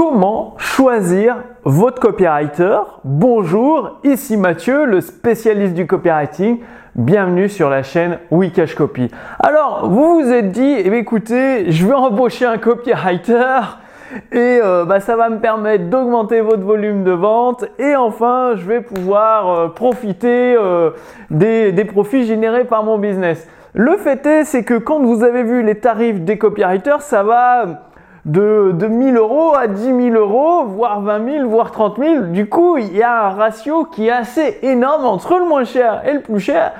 [0.00, 2.78] Comment choisir votre copywriter?
[3.04, 6.60] Bonjour, ici Mathieu, le spécialiste du copywriting.
[6.94, 9.10] Bienvenue sur la chaîne Wikash Copy.
[9.38, 13.60] Alors, vous vous êtes dit, eh écoutez, je vais embaucher un copywriter
[14.32, 18.64] et euh, bah, ça va me permettre d'augmenter votre volume de vente et enfin, je
[18.64, 20.92] vais pouvoir euh, profiter euh,
[21.30, 23.46] des, des profits générés par mon business.
[23.74, 27.89] Le fait est, c'est que quand vous avez vu les tarifs des copywriters, ça va
[28.24, 32.22] de, de 1000 euros à 10 000 euros, voire 20 000, voire 30 000.
[32.26, 36.02] Du coup, il y a un ratio qui est assez énorme entre le moins cher
[36.06, 36.72] et le plus cher.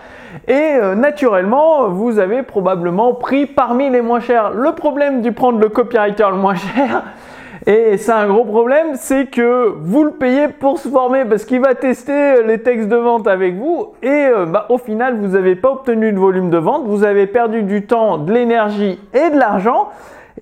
[0.47, 4.51] Et euh, naturellement, vous avez probablement pris parmi les moins chers.
[4.51, 7.03] Le problème du prendre le copywriter le moins cher,
[7.67, 11.61] et c'est un gros problème, c'est que vous le payez pour se former parce qu'il
[11.61, 15.57] va tester les textes de vente avec vous et euh, bah, au final vous n'avez
[15.57, 19.39] pas obtenu de volume de vente, vous avez perdu du temps, de l'énergie et de
[19.39, 19.89] l'argent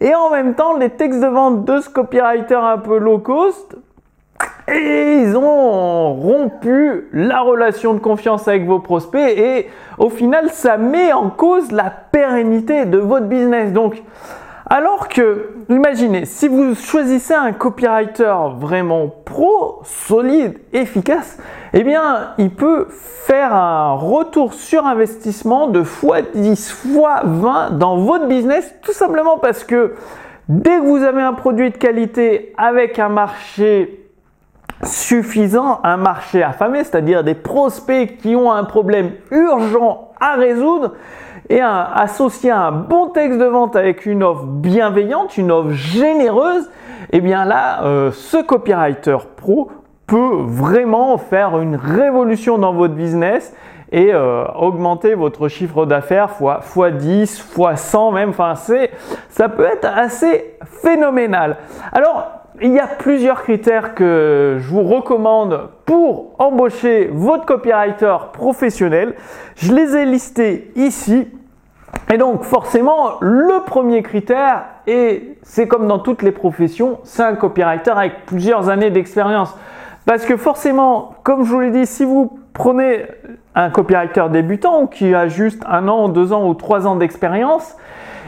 [0.00, 3.76] et en même temps les textes de vente de ce copywriter un peu low cost
[4.68, 10.76] et ils ont rompu la relation de confiance avec vos prospects et au final ça
[10.76, 13.72] met en cause la pérennité de votre business.
[13.72, 14.02] Donc
[14.70, 21.38] alors que, imaginez, si vous choisissez un copywriter vraiment pro, solide, efficace,
[21.72, 28.74] eh bien, il peut faire un retour sur investissement de x10, x20 dans votre business,
[28.82, 29.94] tout simplement parce que
[30.50, 34.10] dès que vous avez un produit de qualité avec un marché
[34.82, 40.92] suffisant, un marché affamé, c'est-à-dire des prospects qui ont un problème urgent à résoudre,
[41.50, 46.64] et associer un bon texte de vente avec une offre bienveillante, une offre généreuse,
[47.10, 49.70] et eh bien là, euh, ce copywriter pro
[50.06, 53.54] peut vraiment faire une révolution dans votre business
[53.92, 58.30] et euh, augmenter votre chiffre d'affaires fois, fois 10, fois 100 même.
[58.30, 58.90] Enfin, c'est,
[59.30, 61.56] ça peut être assez phénoménal.
[61.92, 62.26] Alors,
[62.60, 69.14] il y a plusieurs critères que je vous recommande pour embaucher votre copywriter professionnel.
[69.56, 71.28] Je les ai listés ici.
[72.10, 77.34] Et donc forcément, le premier critère, et c'est comme dans toutes les professions, c'est un
[77.34, 79.54] copywriter avec plusieurs années d'expérience.
[80.06, 83.04] Parce que forcément, comme je vous l'ai dit, si vous prenez
[83.54, 87.76] un copywriter débutant qui a juste un an, deux ans ou trois ans d'expérience,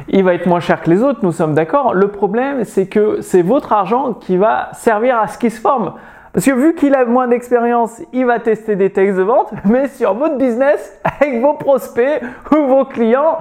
[0.09, 1.95] il va être moins cher que les autres, nous sommes d'accord.
[1.95, 5.95] Le problème, c'est que c'est votre argent qui va servir à ce qui se forme.
[6.33, 9.89] Parce que vu qu'il a moins d'expérience, il va tester des textes de vente, mais
[9.89, 13.39] sur votre business, avec vos prospects ou vos clients,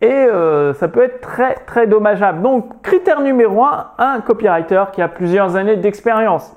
[0.00, 2.42] et euh, ça peut être très très dommageable.
[2.42, 6.56] Donc critère numéro 1, un copywriter qui a plusieurs années d'expérience.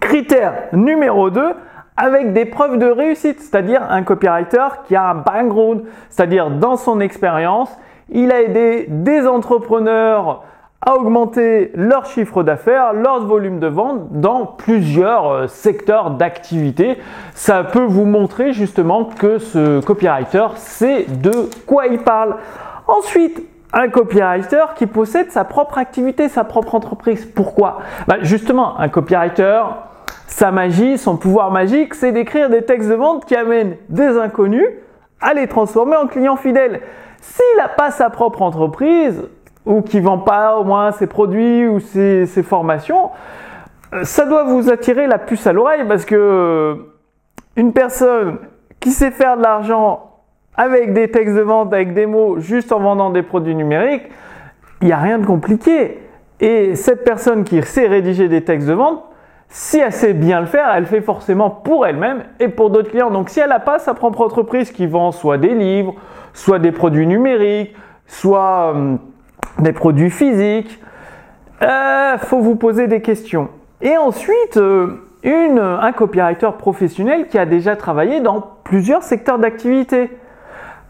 [0.00, 1.54] Critère numéro 2,
[1.96, 7.00] avec des preuves de réussite, c'est-à-dire un copywriter qui a un background, c'est-à-dire dans son
[7.00, 7.76] expérience,
[8.10, 10.44] il a aidé des entrepreneurs
[10.80, 16.98] à augmenter leur chiffre d'affaires, leur volume de vente dans plusieurs euh, secteurs d'activité.
[17.34, 22.36] Ça peut vous montrer justement que ce copywriter sait de quoi il parle.
[22.86, 27.26] Ensuite, un copywriter qui possède sa propre activité, sa propre entreprise.
[27.26, 27.80] Pourquoi?
[28.06, 29.62] Bah, Justement, un copywriter,
[30.26, 34.68] sa magie, son pouvoir magique, c'est d'écrire des textes de vente qui amènent des inconnus
[35.20, 36.80] à les transformer en clients fidèles.
[37.20, 39.28] S'il n'a pas sa propre entreprise,
[39.68, 43.10] ou qui vend pas au moins ses produits ou ses, formations,
[43.92, 46.74] euh, ça doit vous attirer la puce à l'oreille parce que euh,
[47.54, 48.38] une personne
[48.80, 50.22] qui sait faire de l'argent
[50.56, 54.08] avec des textes de vente, avec des mots, juste en vendant des produits numériques,
[54.80, 56.00] il n'y a rien de compliqué.
[56.40, 59.04] Et cette personne qui sait rédiger des textes de vente,
[59.48, 62.90] si elle sait bien le faire, elle le fait forcément pour elle-même et pour d'autres
[62.90, 63.10] clients.
[63.10, 65.94] Donc si elle n'a pas sa propre entreprise qui vend soit des livres,
[66.32, 67.74] soit des produits numériques,
[68.06, 68.96] soit euh,
[69.58, 70.80] des produits physiques,
[71.62, 73.48] euh, faut vous poser des questions.
[73.80, 80.10] Et ensuite, euh, une, un copywriter professionnel qui a déjà travaillé dans plusieurs secteurs d'activité.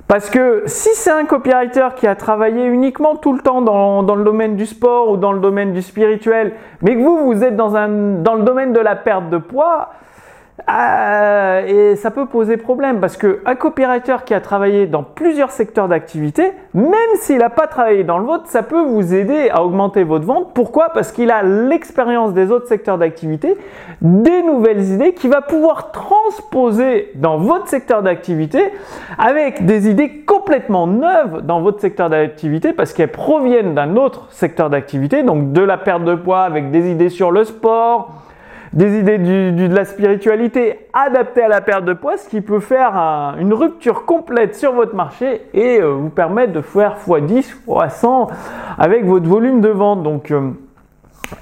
[0.06, 4.14] Parce que si c'est un copywriter qui a travaillé uniquement tout le temps dans, dans,
[4.14, 7.56] le domaine du sport ou dans le domaine du spirituel, mais que vous, vous êtes
[7.56, 9.90] dans, un, dans le domaine de la perte de poids,
[10.68, 15.88] euh, et ça peut poser problème parce qu'un copywriter qui a travaillé dans plusieurs secteurs
[15.88, 20.02] d'activité, même s'il n'a pas travaillé dans le vôtre, ça peut vous aider à augmenter
[20.02, 20.52] votre vente.
[20.54, 20.90] Pourquoi?
[20.92, 23.56] Parce qu'il a l'expérience des autres secteurs d'activité,
[24.02, 28.62] des nouvelles idées qu'il va pouvoir transposer dans votre secteur d'activité
[29.16, 34.70] avec des idées complètement neuves dans votre secteur d'activité parce qu'elles proviennent d'un autre secteur
[34.70, 38.12] d'activité, donc de la perte de poids avec des idées sur le sport,
[38.72, 42.94] des idées de la spiritualité adaptées à la perte de poids, ce qui peut faire
[43.38, 48.28] une rupture complète sur votre marché et euh, vous permettre de faire x10, x100
[48.78, 50.02] avec votre volume de vente.
[50.02, 50.50] Donc, euh,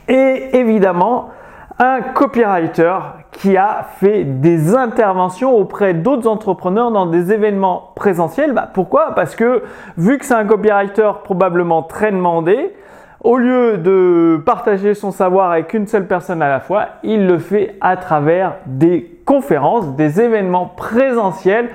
[0.09, 1.31] et évidemment
[1.79, 2.97] un copywriter
[3.33, 8.53] qui a fait des interventions auprès d'autres entrepreneurs dans des événements présentiels.
[8.53, 9.15] Bah, pourquoi?
[9.15, 9.63] Parce que
[9.99, 12.73] vu que c'est un copywriter probablement très demandé,
[13.21, 17.39] au lieu de partager son savoir avec une seule personne à la fois, il le
[17.39, 21.71] fait à travers des conférences, des événements présentiels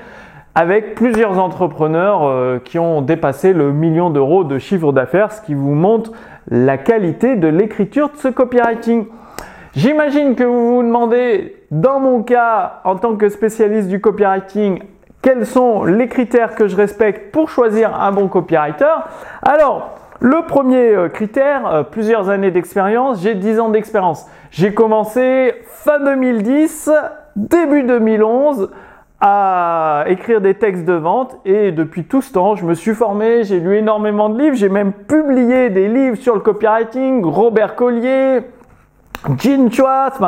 [0.56, 5.54] avec plusieurs entrepreneurs euh, qui ont dépassé le million d'euros de chiffre d'affaires, ce qui
[5.54, 6.12] vous montre
[6.50, 9.06] la qualité de l'écriture de ce copywriting.
[9.74, 14.84] J'imagine que vous vous demandez, dans mon cas, en tant que spécialiste du copywriting,
[15.22, 18.96] quels sont les critères que je respecte pour choisir un bon copywriter.
[19.42, 24.28] Alors, le premier euh, critère, euh, plusieurs années d'expérience, j'ai 10 ans d'expérience.
[24.52, 26.92] J'ai commencé fin 2010,
[27.36, 28.70] début 2011
[29.20, 33.44] à écrire des textes de vente et depuis tout ce temps, je me suis formé,
[33.46, 38.42] j'ai lu énormément de livres, j'ai même publié des livres sur le copywriting, Robert Collier,
[39.40, 40.20] Gene Schwartz,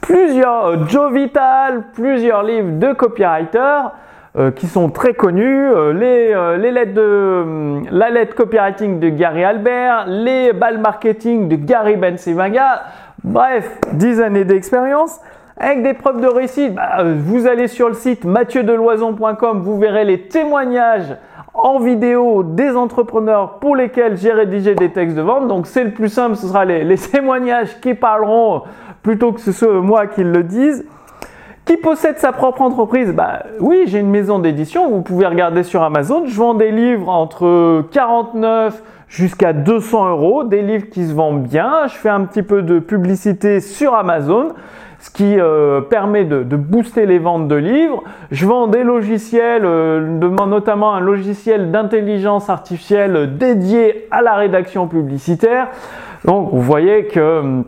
[0.00, 3.92] plusieurs, euh, Joe Vital, plusieurs livres de copywriters
[4.36, 7.44] euh, qui sont très connus, euh, les, les, lettres de
[7.90, 12.82] la lettre copywriting de Gary Albert, les balles marketing de Gary Bensivaga,
[13.24, 15.20] bref, 10 années d'expérience.
[15.60, 20.28] Avec des preuves de réussite, bah, vous allez sur le site mathieudeloison.com, vous verrez les
[20.28, 21.16] témoignages
[21.58, 25.48] en vidéo des entrepreneurs pour lesquels j'ai rédigé des textes de vente.
[25.48, 28.62] Donc c'est le plus simple, ce sera les, témoignages qui parleront
[29.02, 30.86] plutôt que ce soit moi qui le dise.
[31.68, 35.82] Qui possède sa propre entreprise Bah oui, j'ai une maison d'édition, vous pouvez regarder sur
[35.82, 36.24] Amazon.
[36.24, 41.86] Je vends des livres entre 49 jusqu'à 200 euros, des livres qui se vendent bien.
[41.88, 44.54] Je fais un petit peu de publicité sur Amazon
[44.98, 48.02] ce qui euh, permet de, booster les ventes de livres.
[48.30, 50.00] Je vends des logiciels, euh,
[50.46, 55.68] notamment un logiciel d'intelligence artificielle dédié à la rédaction publicitaire.
[56.24, 57.64] Donc vous voyez que hum,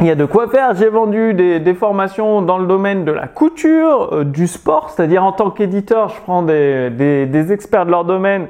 [0.00, 0.74] il y a de quoi faire.
[0.74, 5.32] J'ai vendu des, formations dans le domaine de la couture, euh, du sport, c'est-à-dire en
[5.32, 8.48] tant qu'éditeur, je prends des experts de leur domaine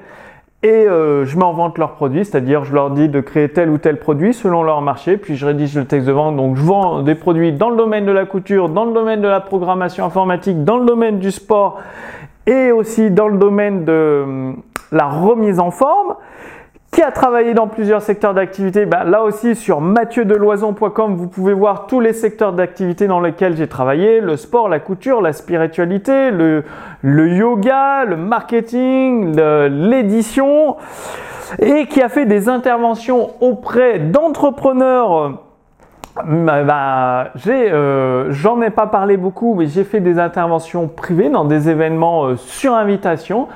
[0.65, 3.69] et euh, je mets en vente leurs produits, c'est-à-dire je leur dis de créer tel
[3.69, 6.37] ou tel produit selon leur marché, puis je rédige le texte de vente.
[6.37, 9.29] Donc je vends des produits dans le domaine de la couture, dans le domaine de
[9.29, 11.83] la programmation informatique, dans le domaine du sport
[12.47, 16.15] et aussi dans le domaine de hum, la remise en forme
[16.95, 18.87] qui a travaillé dans plusieurs secteurs d'activité.
[18.87, 23.67] Ben, là aussi, sur mathieudeloison.com, vous pouvez voir tous les secteurs d'activité dans lesquels j'ai
[23.67, 24.21] travaillé.
[24.21, 26.63] Le sport, la couture, la spiritualité, le,
[27.03, 30.77] yoga, le marketing, l'édition.
[31.59, 35.41] Et qui a fait des interventions auprès d'entrepreneurs
[36.25, 42.27] bah, j'en ai pas parlé beaucoup, mais j'ai fait des interventions privées dans des événements
[42.27, 43.49] euh, sur invitation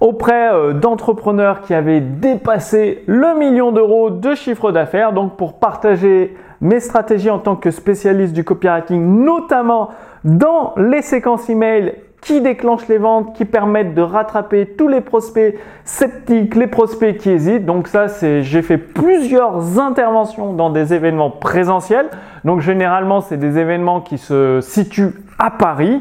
[0.00, 5.12] auprès euh, d'entrepreneurs qui avaient dépassé le million d'euros de chiffre d'affaires.
[5.12, 9.90] Donc pour partager mes stratégies en tant que spécialiste du copywriting, notamment
[10.24, 11.94] dans les séquences email
[12.24, 17.30] qui déclenchent les ventes, qui permettent de rattraper tous les prospects sceptiques, les prospects qui
[17.30, 17.66] hésitent.
[17.66, 22.08] Donc ça, c'est, j'ai fait plusieurs interventions dans des événements présentiels.
[22.44, 26.00] Donc généralement, c'est des événements qui se situent à Paris.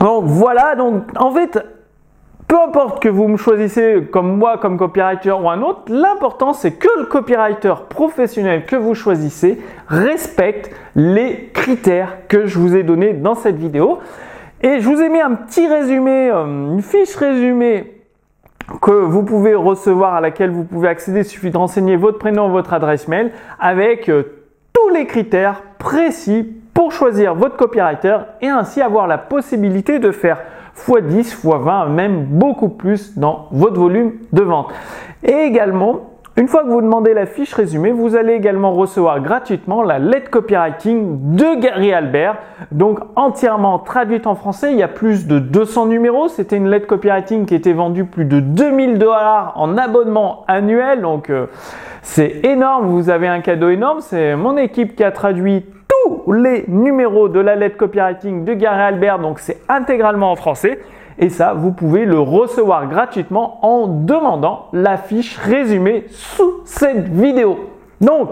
[0.00, 1.58] Donc voilà, donc en fait,
[2.48, 6.72] peu importe que vous me choisissez comme moi, comme copywriter ou un autre, l'important c'est
[6.72, 13.12] que le copywriter professionnel que vous choisissez respecte les critères que je vous ai donnés
[13.12, 13.98] dans cette vidéo.
[14.62, 18.02] Et je vous ai mis un petit résumé, euh, une fiche résumée
[18.80, 21.20] que vous pouvez recevoir, à laquelle vous pouvez accéder.
[21.20, 24.22] Il suffit de renseigner votre prénom, votre adresse mail avec euh,
[24.72, 30.38] tous les critères précis pour choisir votre copywriter et ainsi avoir la possibilité de faire
[30.86, 34.72] x 10, x 20, même beaucoup plus dans votre volume de vente.
[35.22, 39.82] Et également, une fois que vous demandez la fiche résumée, vous allez également recevoir gratuitement
[39.82, 42.36] la lettre copywriting de Gary Albert,
[42.70, 44.70] donc entièrement traduite en français.
[44.70, 46.28] Il y a plus de 200 numéros.
[46.28, 51.02] C'était une lettre copywriting qui était vendue plus de 2000 dollars en abonnement annuel.
[51.02, 51.46] Donc euh,
[52.02, 52.86] c'est énorme.
[52.86, 53.98] Vous avez un cadeau énorme.
[54.00, 55.64] C'est mon équipe qui a traduit
[56.32, 60.80] les numéros de la lettre copywriting de Gary Albert, donc c'est intégralement en français.
[61.18, 67.58] Et ça, vous pouvez le recevoir gratuitement en demandant la fiche résumée sous cette vidéo.
[68.00, 68.30] Donc,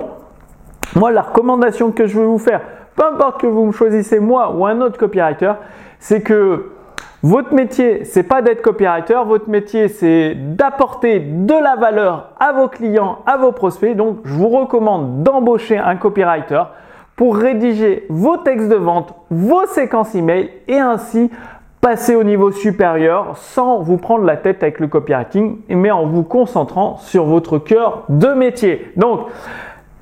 [0.95, 2.61] moi, la recommandation que je veux vous faire,
[2.95, 5.53] peu importe que vous me choisissez moi ou un autre copywriter,
[5.99, 6.71] c'est que
[7.23, 12.69] votre métier, c'est pas d'être copywriter, votre métier, c'est d'apporter de la valeur à vos
[12.69, 13.97] clients, à vos prospects.
[13.97, 16.63] Donc, je vous recommande d'embaucher un copywriter
[17.17, 21.31] pour rédiger vos textes de vente, vos séquences email et ainsi
[21.81, 26.23] passer au niveau supérieur sans vous prendre la tête avec le copywriting, mais en vous
[26.23, 28.93] concentrant sur votre cœur de métier.
[28.97, 29.21] Donc,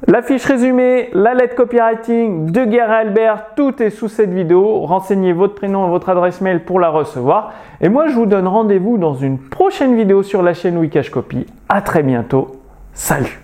[0.06, 4.80] La fiche résumée, la lettre copywriting de Guerre Albert, tout est sous cette vidéo.
[4.80, 7.54] Renseignez votre prénom et votre adresse mail pour la recevoir.
[7.80, 11.46] Et moi, je vous donne rendez-vous dans une prochaine vidéo sur la chaîne Wikash Copy.
[11.70, 12.52] À très bientôt.
[12.92, 13.43] Salut